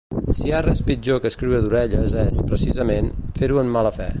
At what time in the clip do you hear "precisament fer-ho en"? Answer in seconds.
2.53-3.71